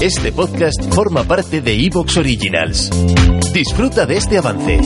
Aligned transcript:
este 0.00 0.30
podcast 0.30 0.94
forma 0.94 1.24
parte 1.24 1.60
de 1.60 1.74
Evox 1.84 2.16
Originals. 2.16 2.90
Disfruta 3.52 4.06
de 4.06 4.16
este 4.16 4.38
avance. 4.38 4.78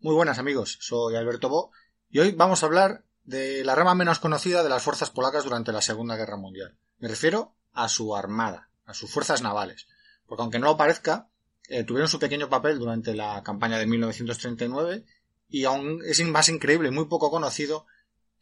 Muy 0.00 0.14
buenas 0.14 0.38
amigos, 0.38 0.78
soy 0.80 1.16
Alberto 1.16 1.48
Bo 1.48 1.72
y 2.08 2.20
hoy 2.20 2.30
vamos 2.32 2.62
a 2.62 2.66
hablar 2.66 3.04
de 3.24 3.64
la 3.64 3.74
rama 3.74 3.96
menos 3.96 4.20
conocida 4.20 4.62
de 4.62 4.68
las 4.68 4.82
fuerzas 4.84 5.10
polacas 5.10 5.42
durante 5.42 5.72
la 5.72 5.82
Segunda 5.82 6.16
Guerra 6.16 6.36
Mundial. 6.36 6.76
Me 6.98 7.08
refiero 7.08 7.56
a 7.72 7.88
su 7.88 8.14
armada, 8.14 8.70
a 8.84 8.94
sus 8.94 9.10
fuerzas 9.10 9.42
navales, 9.42 9.88
porque 10.26 10.42
aunque 10.42 10.60
no 10.60 10.66
lo 10.66 10.76
parezca, 10.76 11.28
eh, 11.68 11.82
tuvieron 11.82 12.08
su 12.08 12.20
pequeño 12.20 12.48
papel 12.48 12.78
durante 12.78 13.14
la 13.14 13.42
campaña 13.42 13.78
de 13.78 13.86
1939 13.86 15.04
y 15.48 15.64
aún 15.64 16.00
es 16.06 16.24
más 16.28 16.48
increíble 16.48 16.88
y 16.88 16.92
muy 16.92 17.06
poco 17.06 17.28
conocido 17.30 17.86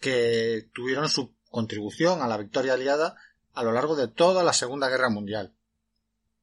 que 0.00 0.68
tuvieron 0.74 1.08
su 1.08 1.34
contribución 1.50 2.22
a 2.22 2.28
la 2.28 2.36
victoria 2.36 2.74
aliada 2.74 3.16
a 3.54 3.62
lo 3.62 3.72
largo 3.72 3.96
de 3.96 4.08
toda 4.08 4.42
la 4.44 4.52
Segunda 4.52 4.88
Guerra 4.88 5.08
Mundial. 5.08 5.54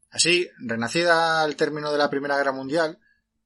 Así, 0.10 0.50
renacida 0.60 1.42
al 1.42 1.56
término 1.56 1.92
de 1.92 1.98
la 1.98 2.10
Primera 2.10 2.38
Guerra 2.38 2.52
Mundial, 2.52 3.00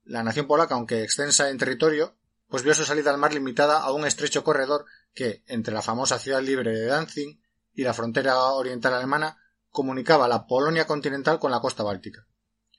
la 0.03 0.23
nación 0.23 0.47
polaca, 0.47 0.75
aunque 0.75 1.03
extensa 1.03 1.49
en 1.49 1.57
territorio, 1.57 2.15
pues 2.49 2.63
vio 2.63 2.73
su 2.73 2.85
salida 2.85 3.11
al 3.11 3.17
mar 3.17 3.33
limitada 3.33 3.81
a 3.81 3.91
un 3.91 4.05
estrecho 4.05 4.43
corredor 4.43 4.85
que, 5.13 5.43
entre 5.47 5.73
la 5.73 5.81
famosa 5.81 6.19
ciudad 6.19 6.41
libre 6.41 6.71
de 6.71 6.85
Danzig 6.85 7.39
y 7.73 7.83
la 7.83 7.93
frontera 7.93 8.37
oriental 8.37 8.93
alemana, 8.93 9.37
comunicaba 9.69 10.27
la 10.27 10.47
Polonia 10.47 10.87
continental 10.87 11.39
con 11.39 11.51
la 11.51 11.59
costa 11.59 11.83
báltica. 11.83 12.25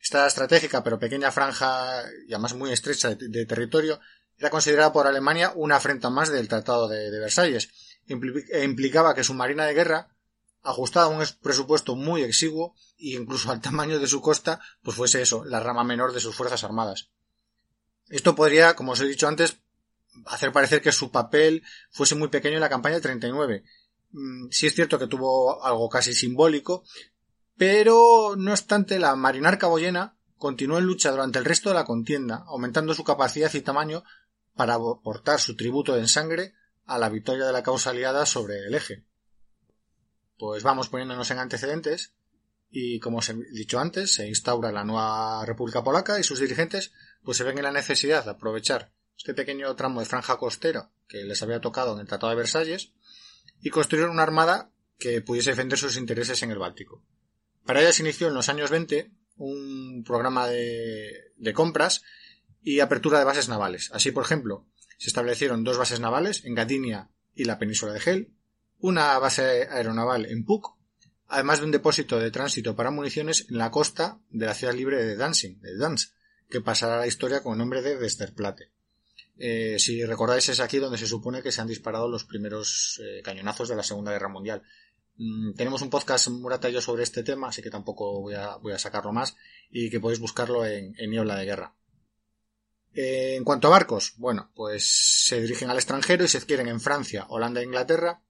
Esta 0.00 0.26
estratégica 0.26 0.82
pero 0.82 0.98
pequeña 0.98 1.30
franja 1.30 2.02
y 2.26 2.32
además 2.32 2.54
muy 2.54 2.72
estrecha 2.72 3.14
de 3.14 3.46
territorio 3.46 4.00
era 4.38 4.50
considerada 4.50 4.92
por 4.92 5.06
Alemania 5.06 5.52
una 5.54 5.76
afrenta 5.76 6.10
más 6.10 6.30
del 6.30 6.48
Tratado 6.48 6.88
de, 6.88 7.10
Versalles 7.10 7.70
e 8.06 8.64
implicaba 8.64 9.14
que 9.14 9.24
su 9.24 9.34
marina 9.34 9.66
de 9.66 9.74
guerra, 9.74 10.08
ajustada 10.62 11.06
a 11.06 11.08
un 11.08 11.24
presupuesto 11.42 11.96
muy 11.96 12.22
exiguo 12.22 12.74
e 12.98 13.10
incluso 13.10 13.50
al 13.50 13.60
tamaño 13.60 13.98
de 13.98 14.06
su 14.06 14.20
costa, 14.20 14.60
pues 14.82 14.96
fuese 14.96 15.20
eso, 15.20 15.44
la 15.44 15.60
rama 15.60 15.84
menor 15.84 16.12
de 16.12 16.20
sus 16.20 16.34
fuerzas 16.34 16.64
armadas. 16.64 17.10
Esto 18.08 18.34
podría, 18.34 18.74
como 18.74 18.92
os 18.92 19.00
he 19.00 19.06
dicho 19.06 19.28
antes, 19.28 19.58
hacer 20.26 20.52
parecer 20.52 20.80
que 20.80 20.92
su 20.92 21.10
papel 21.10 21.62
fuese 21.90 22.14
muy 22.14 22.28
pequeño 22.28 22.54
en 22.54 22.62
la 22.62 22.70
campaña 22.70 22.94
del 22.94 23.02
39. 23.02 23.64
Mm, 24.12 24.48
sí 24.50 24.66
es 24.66 24.74
cierto 24.74 24.98
que 24.98 25.06
tuvo 25.06 25.62
algo 25.64 25.88
casi 25.88 26.14
simbólico, 26.14 26.84
pero 27.56 28.34
no 28.36 28.52
obstante 28.52 28.98
la 28.98 29.16
marinarca 29.16 29.66
boyena 29.66 30.16
continuó 30.38 30.78
en 30.78 30.84
lucha 30.84 31.10
durante 31.10 31.38
el 31.38 31.44
resto 31.44 31.68
de 31.68 31.74
la 31.74 31.84
contienda, 31.84 32.44
aumentando 32.46 32.94
su 32.94 33.04
capacidad 33.04 33.52
y 33.52 33.60
tamaño 33.60 34.04
para 34.58 34.74
aportar 34.74 35.38
su 35.38 35.54
tributo 35.54 35.96
en 35.96 36.08
sangre 36.08 36.52
a 36.84 36.98
la 36.98 37.08
victoria 37.08 37.46
de 37.46 37.52
la 37.52 37.62
causa 37.62 37.90
aliada 37.90 38.26
sobre 38.26 38.58
el 38.66 38.74
eje. 38.74 39.04
Pues 40.36 40.64
vamos 40.64 40.88
poniéndonos 40.88 41.30
en 41.30 41.38
antecedentes 41.38 42.12
y 42.68 42.98
como 42.98 43.18
os 43.18 43.28
he 43.28 43.34
dicho 43.52 43.78
antes, 43.78 44.14
se 44.14 44.26
instaura 44.26 44.72
la 44.72 44.82
nueva 44.82 45.46
República 45.46 45.84
Polaca 45.84 46.18
y 46.18 46.24
sus 46.24 46.40
dirigentes 46.40 46.92
pues 47.22 47.36
se 47.36 47.44
ven 47.44 47.56
en 47.58 47.64
la 47.64 47.70
necesidad 47.70 48.24
de 48.24 48.32
aprovechar 48.32 48.90
este 49.16 49.32
pequeño 49.32 49.76
tramo 49.76 50.00
de 50.00 50.06
franja 50.06 50.38
costera 50.38 50.90
que 51.06 51.22
les 51.22 51.40
había 51.40 51.60
tocado 51.60 51.94
en 51.94 52.00
el 52.00 52.08
Tratado 52.08 52.30
de 52.30 52.36
Versalles 52.38 52.90
y 53.62 53.70
construir 53.70 54.06
una 54.06 54.24
armada 54.24 54.72
que 54.98 55.20
pudiese 55.20 55.50
defender 55.50 55.78
sus 55.78 55.96
intereses 55.96 56.42
en 56.42 56.50
el 56.50 56.58
Báltico. 56.58 57.04
Para 57.64 57.80
ello 57.80 57.92
se 57.92 58.02
inició 58.02 58.26
en 58.26 58.34
los 58.34 58.48
años 58.48 58.70
20 58.70 59.08
un 59.36 60.02
programa 60.04 60.48
de, 60.48 61.32
de 61.36 61.52
compras 61.52 62.02
y 62.62 62.80
apertura 62.80 63.18
de 63.18 63.24
bases 63.24 63.48
navales. 63.48 63.90
Así, 63.92 64.10
por 64.10 64.24
ejemplo, 64.24 64.66
se 64.98 65.08
establecieron 65.08 65.64
dos 65.64 65.78
bases 65.78 66.00
navales 66.00 66.44
en 66.44 66.54
Gdynia 66.54 67.10
y 67.34 67.44
la 67.44 67.58
península 67.58 67.92
de 67.92 68.00
Hel, 68.04 68.32
una 68.80 69.18
base 69.18 69.68
aeronaval 69.70 70.26
en 70.26 70.44
Puk, 70.44 70.76
además 71.28 71.60
de 71.60 71.66
un 71.66 71.72
depósito 71.72 72.18
de 72.18 72.30
tránsito 72.30 72.74
para 72.74 72.90
municiones 72.90 73.46
en 73.48 73.58
la 73.58 73.70
costa 73.70 74.20
de 74.30 74.46
la 74.46 74.54
ciudad 74.54 74.74
libre 74.74 75.04
de 75.04 75.16
Danzig, 75.16 75.58
de 75.60 75.76
Danz, 75.76 76.12
que 76.48 76.60
pasará 76.60 76.96
a 76.96 77.00
la 77.00 77.06
historia 77.06 77.42
con 77.42 77.52
el 77.52 77.58
nombre 77.58 77.82
de 77.82 77.96
Westerplatte. 77.96 78.72
Eh, 79.36 79.76
si 79.78 80.04
recordáis 80.04 80.48
es 80.48 80.58
aquí 80.58 80.78
donde 80.78 80.98
se 80.98 81.06
supone 81.06 81.42
que 81.42 81.52
se 81.52 81.60
han 81.60 81.68
disparado 81.68 82.08
los 82.08 82.24
primeros 82.24 83.00
eh, 83.04 83.22
cañonazos 83.22 83.68
de 83.68 83.76
la 83.76 83.84
Segunda 83.84 84.10
Guerra 84.10 84.28
Mundial. 84.28 84.62
Mm, 85.16 85.52
tenemos 85.54 85.82
un 85.82 85.90
podcast 85.90 86.28
Murata 86.28 86.68
y 86.68 86.72
yo 86.72 86.80
sobre 86.80 87.04
este 87.04 87.22
tema, 87.22 87.48
así 87.48 87.62
que 87.62 87.70
tampoco 87.70 88.20
voy 88.20 88.34
a, 88.34 88.56
voy 88.56 88.72
a 88.72 88.78
sacarlo 88.78 89.12
más 89.12 89.36
y 89.70 89.90
que 89.90 90.00
podéis 90.00 90.18
buscarlo 90.18 90.64
en, 90.64 90.94
en 90.98 91.10
Niebla 91.10 91.36
de 91.36 91.44
Guerra. 91.44 91.74
Eh, 92.94 93.36
en 93.36 93.44
cuanto 93.44 93.68
a 93.68 93.70
barcos, 93.70 94.14
bueno, 94.16 94.50
pues 94.54 95.26
se 95.26 95.40
dirigen 95.40 95.70
al 95.70 95.76
extranjero 95.76 96.24
y 96.24 96.28
se 96.28 96.38
adquieren 96.38 96.68
en 96.68 96.80
Francia, 96.80 97.26
Holanda 97.28 97.60
e 97.60 97.64
Inglaterra 97.64 98.22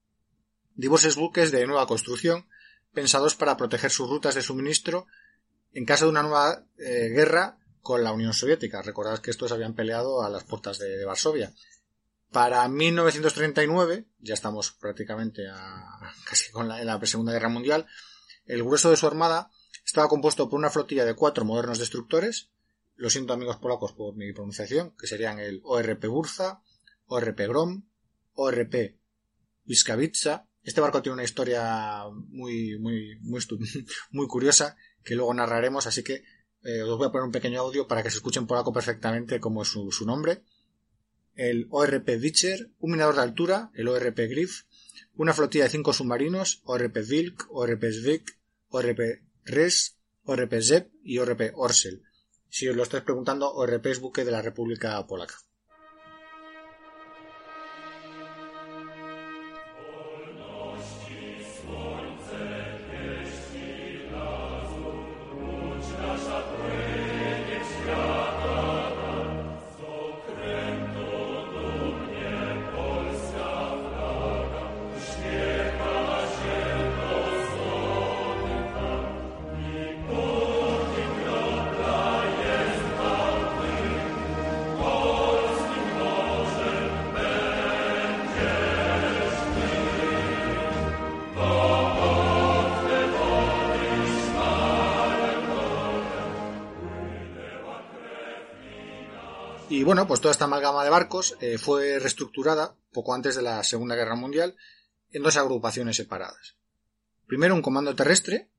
diversos 0.78 1.16
buques 1.16 1.50
de 1.50 1.66
nueva 1.66 1.86
construcción 1.86 2.46
pensados 2.94 3.34
para 3.34 3.56
proteger 3.56 3.90
sus 3.90 4.08
rutas 4.08 4.36
de 4.36 4.42
suministro 4.42 5.06
en 5.72 5.84
caso 5.84 6.06
de 6.06 6.12
una 6.12 6.22
nueva 6.22 6.64
eh, 6.78 7.08
guerra 7.10 7.58
con 7.82 8.02
la 8.02 8.12
Unión 8.12 8.32
Soviética. 8.32 8.80
Recordad 8.80 9.18
que 9.18 9.30
estos 9.30 9.52
habían 9.52 9.74
peleado 9.74 10.22
a 10.22 10.30
las 10.30 10.44
puertas 10.44 10.78
de, 10.78 11.04
Varsovia. 11.04 11.52
Para 12.30 12.66
1939, 12.68 14.06
ya 14.20 14.34
estamos 14.34 14.70
prácticamente 14.72 15.42
casi 16.24 16.50
con 16.52 16.68
la, 16.68 16.80
en 16.80 16.86
la 16.86 17.04
Segunda 17.04 17.32
Guerra 17.32 17.48
Mundial, 17.48 17.86
el 18.46 18.62
grueso 18.62 18.90
de 18.90 18.96
su 18.96 19.06
armada 19.06 19.50
estaba 19.84 20.08
compuesto 20.08 20.48
por 20.48 20.58
una 20.58 20.70
flotilla 20.70 21.04
de 21.04 21.14
cuatro 21.14 21.44
modernos 21.44 21.78
destructores, 21.78 22.50
lo 22.98 23.10
siento 23.10 23.32
amigos 23.32 23.56
polacos 23.56 23.92
por 23.92 24.16
mi 24.16 24.32
pronunciación, 24.32 24.92
que 24.98 25.06
serían 25.06 25.38
el 25.38 25.60
ORP 25.62 26.06
Burza, 26.06 26.62
ORP 27.06 27.40
Grom, 27.46 27.84
ORP 28.34 28.96
Viskavitsa. 29.64 30.48
Este 30.64 30.80
barco 30.80 31.00
tiene 31.00 31.14
una 31.14 31.22
historia 31.22 32.02
muy, 32.10 32.76
muy, 32.78 33.16
muy, 34.10 34.26
curiosa 34.26 34.76
que 35.04 35.14
luego 35.14 35.32
narraremos, 35.32 35.86
así 35.86 36.02
que 36.02 36.24
eh, 36.64 36.82
os 36.82 36.98
voy 36.98 37.06
a 37.06 37.12
poner 37.12 37.24
un 37.24 37.32
pequeño 37.32 37.60
audio 37.60 37.86
para 37.86 38.02
que 38.02 38.10
se 38.10 38.16
escuchen 38.16 38.48
polaco 38.48 38.72
perfectamente 38.72 39.38
como 39.38 39.62
es 39.62 39.68
su, 39.68 40.04
nombre. 40.04 40.42
El 41.36 41.68
ORP 41.70 42.08
Witcher, 42.20 42.72
un 42.80 42.90
minador 42.90 43.14
de 43.14 43.22
altura, 43.22 43.70
el 43.74 43.86
ORP 43.86 44.18
Griff, 44.28 44.64
una 45.14 45.32
flotilla 45.32 45.64
de 45.64 45.70
cinco 45.70 45.92
submarinos, 45.92 46.62
ORP 46.64 46.96
Vilk, 47.08 47.46
ORP 47.50 47.84
Svik, 47.92 48.38
ORP 48.70 49.00
Res, 49.44 49.98
ORP 50.24 50.60
Zep 50.60 50.90
y 51.04 51.18
ORP 51.18 51.52
Orsel 51.54 52.02
si 52.48 52.68
os 52.68 52.76
lo 52.76 52.82
estáis 52.82 53.04
preguntando, 53.04 53.52
ORP 53.52 53.86
es 53.86 54.00
buque 54.00 54.24
de 54.24 54.32
la 54.32 54.42
República 54.42 55.06
Polaca. 55.06 55.36
Bueno, 99.88 100.06
pues 100.06 100.20
toda 100.20 100.32
esta 100.32 100.44
amalgama 100.44 100.84
de 100.84 100.90
barcos 100.90 101.34
eh, 101.40 101.56
fue 101.56 101.98
reestructurada 101.98 102.76
poco 102.92 103.14
antes 103.14 103.36
de 103.36 103.40
la 103.40 103.64
Segunda 103.64 103.94
Guerra 103.94 104.16
Mundial 104.16 104.54
en 105.12 105.22
dos 105.22 105.38
agrupaciones 105.38 105.96
separadas. 105.96 106.56
Primero 107.26 107.54
un 107.54 107.62
comando 107.62 107.96
terrestre, 107.96 108.50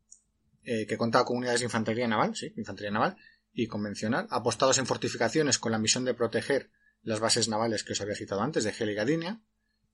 eh, 0.63 0.87
que 0.87 0.97
contaba 0.97 1.25
con 1.25 1.37
unidades 1.37 1.59
de 1.59 1.65
infantería 1.65 2.07
naval, 2.07 2.35
sí, 2.35 2.51
infantería 2.57 2.89
naval 2.89 3.15
y 3.53 3.67
convencional, 3.67 4.25
apostados 4.31 4.79
en 4.79 4.87
fortificaciones 4.87 5.59
con 5.59 5.71
la 5.71 5.77
misión 5.77 6.03
de 6.03 6.15
proteger 6.15 6.71
las 7.03 7.19
bases 7.19 7.47
navales 7.47 7.83
que 7.83 7.93
os 7.93 8.01
había 8.01 8.15
citado 8.15 8.41
antes, 8.41 8.63
de 8.63 8.71
Hel 8.71 8.89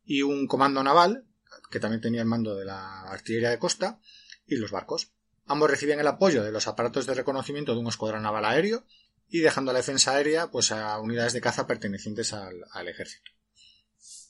y 0.05 0.15
y 0.19 0.21
un 0.21 0.47
comando 0.47 0.83
naval, 0.83 1.25
que 1.69 1.81
también 1.81 1.99
tenía 1.99 2.21
el 2.21 2.27
mando 2.27 2.55
de 2.55 2.63
la 2.63 3.01
artillería 3.11 3.49
de 3.49 3.59
costa, 3.59 3.99
y 4.47 4.55
los 4.55 4.71
barcos. 4.71 5.11
Ambos 5.47 5.69
recibían 5.69 5.99
el 5.99 6.07
apoyo 6.07 6.45
de 6.45 6.53
los 6.53 6.69
aparatos 6.69 7.05
de 7.05 7.13
reconocimiento 7.13 7.73
de 7.73 7.81
un 7.81 7.87
escuadrón 7.87 8.23
naval 8.23 8.45
aéreo 8.45 8.85
y 9.27 9.39
dejando 9.39 9.73
la 9.73 9.79
defensa 9.79 10.15
aérea 10.15 10.51
pues 10.51 10.71
a 10.71 10.99
unidades 10.99 11.33
de 11.33 11.41
caza 11.41 11.67
pertenecientes 11.67 12.33
al, 12.33 12.87
ejército. 12.87 13.31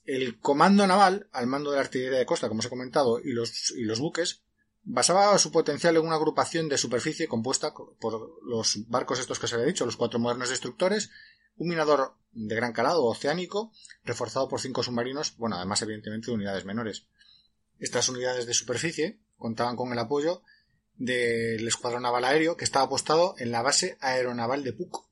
El 0.06 0.40
comando 0.40 0.86
naval, 0.86 1.30
al 1.32 1.48
mando 1.48 1.72
de 1.72 1.78
la 1.78 1.82
artillería 1.82 2.20
de 2.20 2.26
costa, 2.26 2.48
como 2.48 2.60
os 2.60 2.66
he 2.66 2.70
comentado, 2.70 3.20
y 3.20 3.32
los, 3.32 3.72
y 3.72 3.84
los 3.84 4.00
buques, 4.00 4.44
basaba 4.84 5.38
su 5.40 5.52
potencial 5.52 5.98
en 5.98 6.06
una 6.06 6.16
agrupación 6.16 6.70
de 6.70 6.78
superficie 6.78 7.28
compuesta 7.28 7.74
por 7.74 8.44
los 8.44 8.88
barcos 8.88 9.20
estos 9.20 9.40
que 9.40 9.48
se 9.48 9.56
había 9.56 9.68
dicho, 9.68 9.86
los 9.86 9.98
cuatro 9.98 10.20
modernos 10.20 10.50
destructores, 10.50 11.10
un 11.58 11.70
minador 11.70 12.16
de 12.32 12.56
gran 12.56 12.74
calado 12.74 13.04
oceánico, 13.06 13.72
reforzado 14.04 14.48
por 14.48 14.62
cinco 14.62 14.84
submarinos, 14.84 15.38
bueno, 15.38 15.56
además 15.56 15.82
evidentemente 15.82 16.28
de 16.28 16.36
unidades 16.36 16.66
menores. 16.66 17.08
Estas 17.80 18.08
unidades 18.10 18.46
de 18.46 18.54
superficie 18.54 19.20
contaban 19.38 19.76
con 19.76 19.92
el 19.92 20.00
apoyo 20.00 20.44
del 20.98 21.68
Escuadrón 21.68 22.04
Naval 22.04 22.26
Aéreo 22.26 22.56
que 22.56 22.64
estaba 22.64 22.86
apostado 22.86 23.36
en 23.38 23.52
la 23.52 23.62
base 23.62 23.98
aeronaval 24.00 24.64
de 24.64 24.74
Puc. 24.74 25.06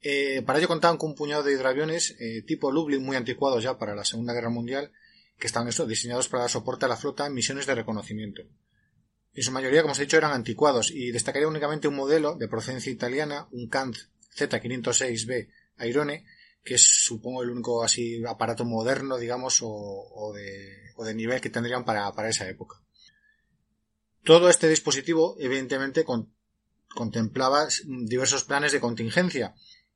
Eh, 0.00 0.42
para 0.46 0.58
ello 0.58 0.68
contaban 0.68 0.96
con 0.96 1.10
un 1.10 1.16
puñado 1.16 1.42
de 1.42 1.52
hidroaviones 1.52 2.16
eh, 2.20 2.42
tipo 2.42 2.70
Lublin 2.70 3.02
muy 3.02 3.16
anticuados 3.16 3.62
ya 3.62 3.78
para 3.78 3.94
la 3.94 4.04
Segunda 4.04 4.32
Guerra 4.32 4.50
Mundial 4.50 4.92
que 5.38 5.46
estaban 5.46 5.70
diseñados 5.88 6.28
para 6.28 6.42
dar 6.42 6.50
soporte 6.50 6.84
a 6.84 6.88
la 6.88 6.96
flota 6.96 7.26
en 7.26 7.34
misiones 7.34 7.66
de 7.66 7.74
reconocimiento. 7.74 8.42
En 9.34 9.42
su 9.42 9.52
mayoría, 9.52 9.82
como 9.82 9.92
os 9.92 9.98
he 9.98 10.02
dicho, 10.02 10.16
eran 10.16 10.32
anticuados 10.32 10.90
y 10.90 11.12
destacaría 11.12 11.46
únicamente 11.46 11.86
un 11.86 11.94
modelo 11.94 12.34
de 12.34 12.48
procedencia 12.48 12.90
italiana, 12.90 13.46
un 13.52 13.68
Kant 13.68 13.96
Z506B 14.36 15.48
Airone, 15.76 16.24
que 16.64 16.74
es 16.74 16.82
supongo 16.82 17.44
el 17.44 17.50
único 17.50 17.84
así 17.84 18.24
aparato 18.24 18.64
moderno, 18.64 19.16
digamos, 19.16 19.60
o, 19.62 20.32
de, 20.34 21.14
nivel 21.14 21.40
que 21.40 21.50
tendrían 21.50 21.84
para 21.84 22.28
esa 22.28 22.48
época. 22.48 22.82
Todo 24.28 24.50
este 24.50 24.68
dispositivo, 24.68 25.36
evidentemente, 25.40 26.04
contemplaba 26.94 27.66
diversos 27.86 28.44
planes 28.44 28.72
de 28.72 28.78
contingencia. 28.78 29.54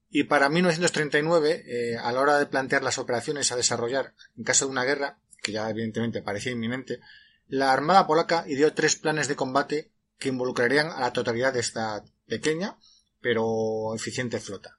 Y 0.08 0.24
para 0.24 0.48
1939, 0.48 1.64
eh, 1.66 1.96
a 1.98 2.10
la 2.12 2.20
hora 2.22 2.38
de 2.38 2.46
plantear 2.46 2.82
las 2.82 2.96
operaciones 2.96 3.52
a 3.52 3.56
desarrollar 3.56 4.14
en 4.38 4.44
caso 4.44 4.64
de 4.64 4.70
una 4.70 4.84
guerra, 4.84 5.18
que 5.42 5.52
ya 5.52 5.68
evidentemente 5.68 6.22
parecía 6.22 6.52
inminente, 6.52 7.00
la 7.46 7.74
Armada 7.74 8.06
polaca 8.06 8.46
ideó 8.48 8.72
tres 8.72 8.96
planes 8.96 9.28
de 9.28 9.36
combate 9.36 9.92
que 10.18 10.30
involucrarían 10.30 10.86
a 10.86 11.00
la 11.00 11.12
totalidad 11.12 11.52
de 11.52 11.60
esta 11.60 12.02
pequeña 12.26 12.78
pero 13.20 13.94
eficiente 13.94 14.40
flota. 14.40 14.78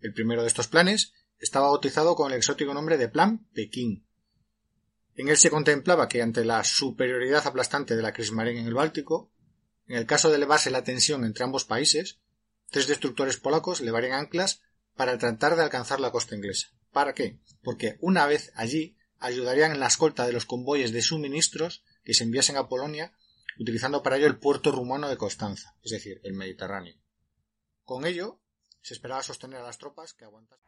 El 0.00 0.14
primero 0.14 0.40
de 0.40 0.48
estos 0.48 0.68
planes 0.68 1.12
estaba 1.38 1.68
bautizado 1.68 2.16
con 2.16 2.32
el 2.32 2.38
exótico 2.38 2.72
nombre 2.72 2.96
de 2.96 3.10
Plan 3.10 3.46
Pekín 3.52 4.07
en 5.18 5.28
él 5.28 5.36
se 5.36 5.50
contemplaba 5.50 6.08
que 6.08 6.22
ante 6.22 6.44
la 6.44 6.62
superioridad 6.62 7.44
aplastante 7.44 7.96
de 7.96 8.02
la 8.02 8.12
Kriegsmarine 8.12 8.60
en 8.60 8.68
el 8.68 8.74
Báltico, 8.74 9.32
en 9.88 9.96
el 9.96 10.06
caso 10.06 10.30
de 10.30 10.36
elevarse 10.36 10.70
la 10.70 10.84
tensión 10.84 11.24
entre 11.24 11.42
ambos 11.42 11.64
países, 11.64 12.20
tres 12.70 12.86
destructores 12.86 13.36
polacos 13.36 13.80
levarían 13.80 14.12
anclas 14.12 14.62
para 14.94 15.18
tratar 15.18 15.56
de 15.56 15.62
alcanzar 15.64 15.98
la 15.98 16.12
costa 16.12 16.36
inglesa. 16.36 16.68
¿Para 16.92 17.14
qué? 17.14 17.40
Porque 17.64 17.98
una 18.00 18.26
vez 18.26 18.52
allí 18.54 18.96
ayudarían 19.18 19.72
en 19.72 19.80
la 19.80 19.88
escolta 19.88 20.24
de 20.24 20.32
los 20.32 20.44
convoyes 20.44 20.92
de 20.92 21.02
suministros 21.02 21.82
que 22.04 22.14
se 22.14 22.22
enviasen 22.22 22.56
a 22.56 22.68
Polonia, 22.68 23.12
utilizando 23.58 24.04
para 24.04 24.18
ello 24.18 24.28
el 24.28 24.38
puerto 24.38 24.70
rumano 24.70 25.08
de 25.08 25.16
Constanza, 25.16 25.74
es 25.82 25.90
decir, 25.90 26.20
el 26.22 26.34
Mediterráneo. 26.34 26.94
Con 27.82 28.06
ello, 28.06 28.40
se 28.82 28.94
esperaba 28.94 29.24
sostener 29.24 29.58
a 29.58 29.64
las 29.64 29.78
tropas 29.78 30.14
que 30.14 30.24
aguantasen. 30.24 30.67